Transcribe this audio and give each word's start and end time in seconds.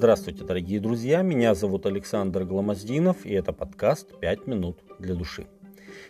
Здравствуйте, 0.00 0.44
дорогие 0.44 0.80
друзья, 0.80 1.20
меня 1.20 1.54
зовут 1.54 1.84
Александр 1.84 2.44
Гламоздинов, 2.44 3.26
и 3.26 3.34
это 3.34 3.52
подкаст 3.52 4.18
«Пять 4.18 4.46
минут 4.46 4.78
для 4.98 5.14
души». 5.14 5.46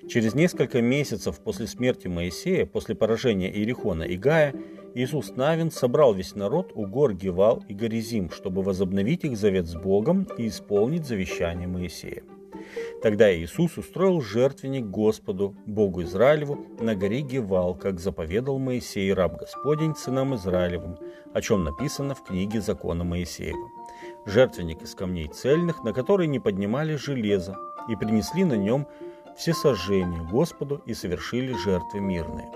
Через 0.09 0.33
несколько 0.33 0.81
месяцев 0.81 1.41
после 1.41 1.67
смерти 1.67 2.07
Моисея, 2.07 2.67
после 2.67 2.95
поражения 2.95 3.53
Иерихона 3.53 4.05
и 4.05 4.17
Гая, 4.17 4.55
Иисус 4.95 5.35
Навин 5.35 5.73
собрал 5.73 6.15
весь 6.15 6.37
народ 6.37 6.71
у 6.77 6.87
гор 6.87 7.15
Гевал 7.15 7.65
и 7.67 7.75
Горизим, 7.75 8.31
чтобы 8.31 8.63
возобновить 8.63 9.25
их 9.25 9.37
завет 9.37 9.67
с 9.67 9.75
Богом 9.75 10.29
и 10.39 10.47
исполнить 10.47 11.05
завещание 11.05 11.67
Моисея. 11.67 12.23
Тогда 13.03 13.35
Иисус 13.35 13.77
устроил 13.79 14.21
жертвенник 14.21 14.85
Господу, 14.87 15.57
Богу 15.67 16.03
Израилеву, 16.03 16.67
на 16.79 16.95
горе 16.95 17.23
Гевал, 17.23 17.75
как 17.75 17.99
заповедал 17.99 18.59
Моисей, 18.59 19.13
раб 19.13 19.39
Господень, 19.39 19.97
сынам 19.97 20.35
Израилевым, 20.37 20.97
о 21.33 21.41
чем 21.41 21.65
написано 21.65 22.15
в 22.15 22.23
книге 22.23 22.61
закона 22.61 23.03
Моисеева. 23.03 23.80
Жертвенник 24.27 24.83
из 24.83 24.95
камней 24.95 25.29
цельных, 25.29 25.83
на 25.83 25.93
который 25.93 26.27
не 26.27 26.39
поднимали 26.39 26.97
железо, 26.97 27.57
и 27.89 27.97
принесли 27.97 28.45
на 28.45 28.55
нем 28.55 28.87
все 29.37 29.55
сожжения 29.55 30.23
Господу 30.31 30.83
и 30.87 30.95
совершили 30.95 31.55
жертвы 31.55 32.01
мирные. 32.01 32.51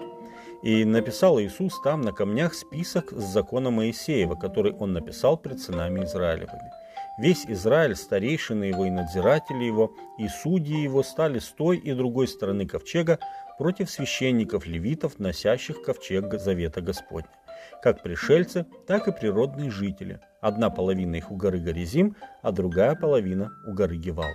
И 0.63 0.85
написал 0.85 1.41
Иисус 1.41 1.81
там 1.83 2.01
на 2.03 2.13
камнях 2.13 2.55
список 2.55 3.13
с 3.13 3.23
закона 3.23 3.71
Моисеева, 3.71 4.35
который 4.35 4.73
он 4.73 4.93
написал 4.93 5.37
пред 5.37 5.61
сынами 5.61 6.05
Израилевыми. 6.05 6.71
Весь 7.17 7.47
Израиль, 7.47 7.95
старейшины 7.95 8.65
его 8.65 8.87
и 8.87 8.91
надзиратели 8.91 9.65
его, 9.65 9.93
и 10.19 10.27
судьи 10.29 10.83
его 10.83 11.03
стали 11.03 11.39
с 11.39 11.49
той 11.49 11.79
и 11.79 11.93
другой 11.93 12.27
стороны 12.29 12.67
ковчега 12.67 13.19
против 13.57 13.89
священников-левитов, 13.89 15.19
носящих 15.19 15.83
ковчег 15.83 16.35
Завета 16.41 16.81
Господня, 16.81 17.29
как 17.83 18.03
пришельцы, 18.03 18.67
так 18.87 19.09
и 19.09 19.13
природные 19.13 19.71
жители. 19.71 20.21
Одна 20.41 20.71
половина 20.71 21.17
их 21.17 21.31
у 21.31 21.37
горы 21.37 21.59
Горизим, 21.59 22.17
а 22.43 22.53
другая 22.53 22.95
половина 22.95 23.53
у 23.67 23.73
горы 23.73 23.97
Гевал. 23.97 24.33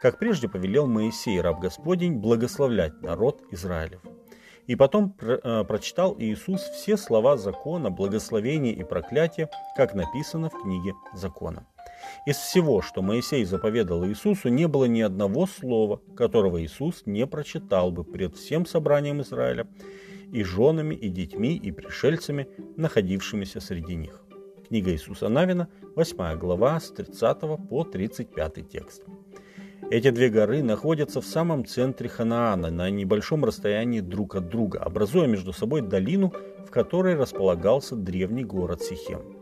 Как 0.00 0.18
прежде 0.18 0.48
повелел 0.48 0.86
Моисей, 0.86 1.40
раб 1.40 1.60
Господень, 1.60 2.18
благословлять 2.18 3.00
народ 3.02 3.42
Израилев. 3.50 4.00
И 4.66 4.76
потом 4.76 5.16
э, 5.20 5.64
прочитал 5.64 6.14
Иисус 6.18 6.60
все 6.62 6.96
слова 6.96 7.36
закона, 7.36 7.90
благословения 7.90 8.72
и 8.72 8.84
проклятия, 8.84 9.50
как 9.76 9.94
написано 9.94 10.48
в 10.48 10.62
книге 10.62 10.92
закона. 11.12 11.66
Из 12.26 12.36
всего, 12.36 12.82
что 12.82 13.02
Моисей 13.02 13.44
заповедал 13.44 14.06
Иисусу, 14.06 14.48
не 14.48 14.68
было 14.68 14.84
ни 14.84 15.00
одного 15.00 15.46
слова, 15.46 16.00
которого 16.16 16.62
Иисус 16.62 17.02
не 17.06 17.26
прочитал 17.26 17.90
бы 17.90 18.04
пред 18.04 18.36
всем 18.36 18.66
собранием 18.66 19.20
Израиля, 19.22 19.66
и 20.32 20.44
женами, 20.44 20.94
и 20.94 21.08
детьми, 21.08 21.56
и 21.56 21.72
пришельцами, 21.72 22.48
находившимися 22.76 23.60
среди 23.60 23.96
них. 23.96 24.22
Книга 24.68 24.92
Иисуса 24.92 25.28
Навина, 25.28 25.68
8 25.96 26.38
глава, 26.38 26.78
с 26.78 26.90
30 26.90 27.68
по 27.68 27.84
35 27.84 28.68
текст. 28.68 29.02
Эти 29.90 30.10
две 30.10 30.28
горы 30.28 30.62
находятся 30.62 31.20
в 31.20 31.26
самом 31.26 31.64
центре 31.64 32.08
Ханаана, 32.08 32.70
на 32.70 32.90
небольшом 32.90 33.44
расстоянии 33.44 34.00
друг 34.00 34.36
от 34.36 34.48
друга, 34.48 34.78
образуя 34.78 35.26
между 35.26 35.52
собой 35.52 35.80
долину, 35.80 36.32
в 36.64 36.70
которой 36.70 37.16
располагался 37.16 37.96
древний 37.96 38.44
город 38.44 38.82
Сихем. 38.82 39.39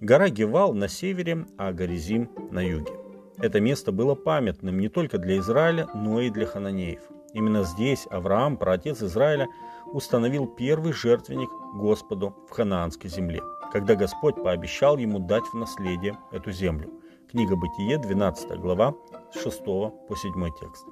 Гора 0.00 0.30
Гевал 0.30 0.72
на 0.72 0.88
севере, 0.88 1.44
а 1.58 1.72
Горизим 1.72 2.30
на 2.50 2.60
юге. 2.60 2.92
Это 3.36 3.60
место 3.60 3.92
было 3.92 4.14
памятным 4.14 4.78
не 4.78 4.88
только 4.88 5.18
для 5.18 5.38
Израиля, 5.38 5.88
но 5.94 6.22
и 6.22 6.30
для 6.30 6.46
хананеев. 6.46 7.02
Именно 7.34 7.64
здесь 7.64 8.06
Авраам, 8.10 8.56
праотец 8.56 9.02
Израиля, 9.02 9.46
установил 9.92 10.46
первый 10.46 10.94
жертвенник 10.94 11.50
Господу 11.74 12.34
в 12.48 12.52
ханаанской 12.52 13.10
земле, 13.10 13.42
когда 13.72 13.94
Господь 13.94 14.36
пообещал 14.36 14.96
ему 14.96 15.18
дать 15.18 15.44
в 15.52 15.54
наследие 15.54 16.16
эту 16.32 16.50
землю. 16.50 16.90
Книга 17.30 17.54
Бытие, 17.56 17.98
12 17.98 18.58
глава, 18.58 18.94
с 19.34 19.42
6 19.42 19.64
по 19.64 20.16
7 20.16 20.32
текст. 20.60 20.86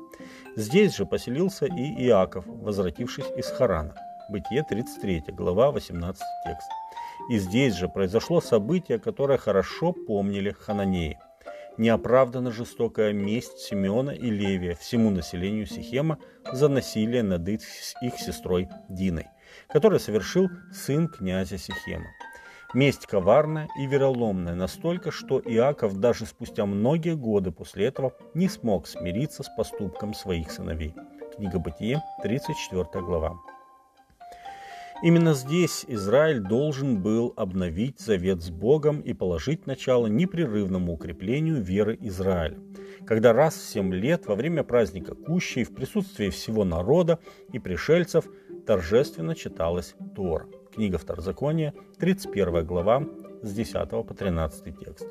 Здесь 0.55 0.94
же 0.94 1.06
поселился 1.06 1.65
и 1.65 2.06
Иаков, 2.06 2.44
возвратившись 2.47 3.31
из 3.38 3.47
Харана. 3.47 3.94
Бытие, 4.28 4.62
33 4.69 5.25
глава, 5.28 5.71
18 5.71 6.22
текст. 6.44 6.69
И 7.29 7.39
здесь 7.39 7.75
же 7.75 7.89
произошло 7.89 8.41
событие, 8.41 8.99
которое 8.99 9.39
хорошо 9.39 9.93
помнили 9.93 10.51
хананеи. 10.51 11.19
Неоправданно 11.77 12.51
жестокая 12.51 13.12
месть 13.12 13.59
Симеона 13.59 14.11
и 14.11 14.31
Левия 14.31 14.75
всему 14.75 15.11
населению 15.11 15.67
Сихема 15.67 16.19
за 16.53 16.69
насилие 16.69 17.23
над 17.23 17.49
их 17.49 17.61
сестрой 18.19 18.69
Диной, 18.89 19.27
которое 19.69 20.01
совершил 20.01 20.49
сын 20.73 21.06
князя 21.06 21.56
Сихема. 21.56 22.09
Месть 22.75 23.06
коварная 23.06 23.69
и 23.79 23.87
вероломная 23.87 24.55
настолько, 24.55 25.11
что 25.11 25.41
Иаков 25.41 25.97
даже 25.99 26.27
спустя 26.27 26.67
многие 26.67 27.15
годы 27.15 27.50
после 27.50 27.87
этого 27.87 28.12
не 28.35 28.49
смог 28.49 28.87
смириться 28.87 29.43
с 29.43 29.49
поступком 29.56 30.12
своих 30.12 30.50
сыновей. 30.50 30.95
Книга 31.37 31.59
Бытие, 31.59 32.03
34 32.23 33.05
глава. 33.05 33.39
Именно 35.00 35.34
здесь 35.34 35.84
Израиль 35.86 36.41
должен 36.41 37.00
был 37.00 37.32
обновить 37.36 38.00
завет 38.00 38.42
с 38.42 38.50
Богом 38.50 39.00
и 39.00 39.12
положить 39.12 39.64
начало 39.64 40.09
непрерывному 40.09 40.92
укреплению 40.94 41.62
веры 41.62 41.97
Израиля. 42.00 42.59
Когда 43.06 43.32
раз 43.32 43.54
в 43.54 43.62
семь 43.62 43.94
лет 43.94 44.26
во 44.26 44.34
время 44.34 44.64
праздника 44.64 45.14
Кущей 45.14 45.62
в 45.62 45.72
присутствии 45.72 46.31
всего 46.31 46.64
народа 46.64 47.20
и 47.53 47.60
пришельцев 47.60 48.25
торжественно 48.66 49.37
читалась 49.37 49.94
Тора. 50.16 50.48
Книга 50.75 50.98
Второзакония, 50.98 51.75
31 52.00 52.66
глава, 52.66 53.06
с 53.42 53.54
10 53.54 53.88
по 53.91 54.14
13 54.14 54.78
текст. 54.81 55.06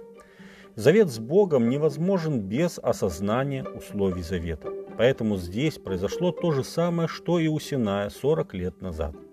Завет 0.75 1.09
с 1.09 1.17
Богом 1.17 1.69
невозможен 1.69 2.41
без 2.41 2.77
осознания 2.77 3.63
условий 3.63 4.21
завета. 4.21 4.69
Поэтому 4.97 5.37
здесь 5.37 5.77
произошло 5.77 6.33
то 6.33 6.51
же 6.51 6.65
самое, 6.65 7.07
что 7.07 7.39
и 7.39 7.47
у 7.47 7.57
Синая 7.57 8.09
40 8.09 8.53
лет 8.53 8.81
назад– 8.81 9.15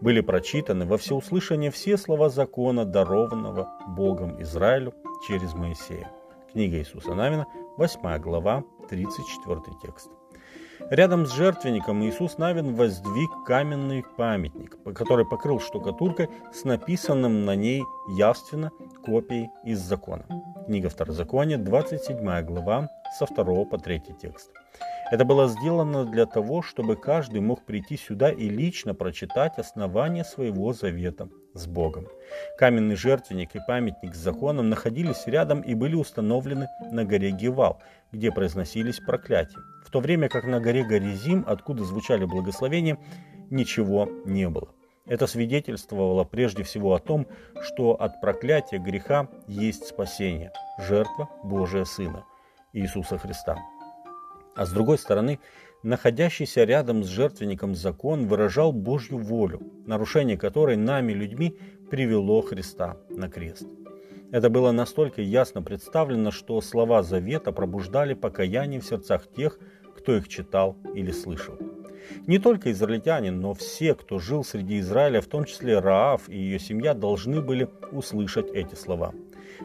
были 0.00 0.20
прочитаны 0.20 0.86
во 0.86 0.98
всеуслышание 0.98 1.70
все 1.70 1.96
слова 1.96 2.28
закона, 2.28 2.84
дарованного 2.84 3.68
Богом 3.88 4.40
Израилю 4.42 4.94
через 5.26 5.54
Моисея. 5.54 6.10
Книга 6.52 6.78
Иисуса 6.78 7.14
Навина, 7.14 7.46
8 7.76 8.18
глава, 8.18 8.64
34 8.88 9.60
текст. 9.82 10.10
Рядом 10.90 11.26
с 11.26 11.32
жертвенником 11.32 12.04
Иисус 12.04 12.36
Навин 12.36 12.74
воздвиг 12.74 13.30
каменный 13.46 14.04
памятник, 14.16 14.76
который 14.94 15.24
покрыл 15.24 15.58
штукатуркой 15.58 16.28
с 16.52 16.64
написанным 16.64 17.44
на 17.44 17.54
ней 17.56 17.82
явственно 18.18 18.70
копией 19.04 19.48
из 19.64 19.80
закона. 19.80 20.26
Книга 20.66 20.90
Второзакония, 20.90 21.56
27 21.56 22.42
глава, 22.42 22.90
со 23.18 23.26
2 23.26 23.64
по 23.64 23.78
3 23.78 24.02
текст. 24.20 24.50
Это 25.10 25.24
было 25.24 25.48
сделано 25.48 26.04
для 26.04 26.26
того, 26.26 26.62
чтобы 26.62 26.96
каждый 26.96 27.40
мог 27.40 27.64
прийти 27.64 27.96
сюда 27.96 28.30
и 28.30 28.48
лично 28.48 28.94
прочитать 28.94 29.58
основания 29.58 30.24
своего 30.24 30.72
завета 30.72 31.28
с 31.52 31.66
Богом. 31.66 32.08
Каменный 32.58 32.96
жертвенник 32.96 33.54
и 33.54 33.60
памятник 33.66 34.14
с 34.14 34.18
законом 34.18 34.70
находились 34.70 35.26
рядом 35.26 35.60
и 35.60 35.74
были 35.74 35.94
установлены 35.94 36.68
на 36.90 37.04
горе 37.04 37.30
Гевал, 37.30 37.80
где 38.12 38.32
произносились 38.32 38.98
проклятия. 38.98 39.58
В 39.84 39.90
то 39.90 40.00
время 40.00 40.28
как 40.28 40.44
на 40.44 40.58
горе 40.58 40.84
Горизим, 40.84 41.44
откуда 41.46 41.84
звучали 41.84 42.24
благословения, 42.24 42.98
ничего 43.50 44.08
не 44.24 44.48
было. 44.48 44.68
Это 45.06 45.26
свидетельствовало 45.26 46.24
прежде 46.24 46.62
всего 46.62 46.94
о 46.94 46.98
том, 46.98 47.26
что 47.60 47.92
от 47.92 48.22
проклятия 48.22 48.78
греха 48.78 49.28
есть 49.46 49.86
спасение, 49.86 50.50
жертва 50.78 51.28
Божия 51.42 51.84
Сына, 51.84 52.24
Иисуса 52.72 53.18
Христа. 53.18 53.58
А 54.54 54.66
с 54.66 54.72
другой 54.72 54.98
стороны, 54.98 55.40
находящийся 55.82 56.64
рядом 56.64 57.02
с 57.02 57.08
жертвенником 57.08 57.74
закон 57.74 58.26
выражал 58.26 58.72
Божью 58.72 59.18
волю, 59.18 59.62
нарушение 59.86 60.36
которой 60.36 60.76
нами, 60.76 61.12
людьми, 61.12 61.56
привело 61.90 62.40
Христа 62.42 62.96
на 63.10 63.28
крест. 63.28 63.66
Это 64.30 64.50
было 64.50 64.72
настолько 64.72 65.22
ясно 65.22 65.62
представлено, 65.62 66.30
что 66.30 66.60
слова 66.60 67.02
завета 67.02 67.52
пробуждали 67.52 68.14
покаяние 68.14 68.80
в 68.80 68.86
сердцах 68.86 69.28
тех, 69.28 69.58
кто 69.96 70.16
их 70.16 70.28
читал 70.28 70.76
или 70.94 71.10
слышал. 71.10 71.56
Не 72.26 72.38
только 72.38 72.70
израильтяне, 72.72 73.30
но 73.30 73.54
все, 73.54 73.94
кто 73.94 74.18
жил 74.18 74.44
среди 74.44 74.80
Израиля, 74.80 75.20
в 75.20 75.26
том 75.26 75.44
числе 75.44 75.78
Раав 75.78 76.28
и 76.28 76.36
ее 76.36 76.58
семья, 76.58 76.94
должны 76.94 77.40
были 77.40 77.68
услышать 77.92 78.50
эти 78.50 78.74
слова. 78.74 79.14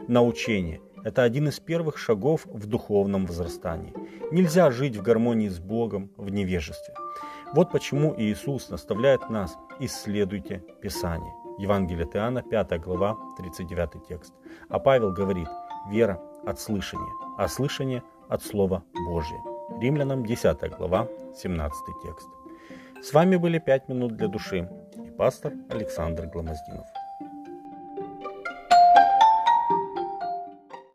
Научение– 0.08 0.80
это 1.04 1.22
один 1.22 1.48
из 1.48 1.58
первых 1.60 1.98
шагов 1.98 2.46
в 2.46 2.66
духовном 2.66 3.26
возрастании. 3.26 3.94
Нельзя 4.30 4.70
жить 4.70 4.96
в 4.96 5.02
гармонии 5.02 5.48
с 5.48 5.58
Богом 5.58 6.10
в 6.16 6.30
невежестве. 6.30 6.94
Вот 7.52 7.70
почему 7.70 8.14
Иисус 8.16 8.70
наставляет 8.70 9.28
нас 9.30 9.56
«исследуйте 9.80 10.62
Писание». 10.80 11.32
Евангелие 11.58 12.04
от 12.04 12.16
Иоанна, 12.16 12.42
5 12.42 12.80
глава, 12.80 13.18
39 13.36 14.06
текст. 14.08 14.32
А 14.68 14.78
Павел 14.78 15.12
говорит 15.12 15.48
«вера 15.90 16.20
от 16.46 16.60
слышания, 16.60 17.12
а 17.36 17.48
слышание 17.48 18.02
от 18.28 18.42
Слова 18.42 18.84
Божия». 19.06 19.40
Римлянам 19.80 20.24
10 20.24 20.76
глава, 20.76 21.08
17 21.36 21.80
текст. 22.02 22.28
С 23.02 23.12
вами 23.12 23.36
были 23.36 23.58
«Пять 23.58 23.88
минут 23.88 24.16
для 24.16 24.28
души» 24.28 24.68
и 25.04 25.10
пастор 25.10 25.52
Александр 25.70 26.26
Гломоздинов. 26.26 26.86